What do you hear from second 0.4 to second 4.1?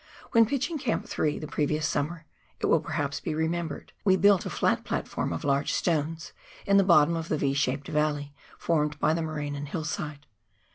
pitching Camp 3 the previous summer— it will, perhaps, be remembered—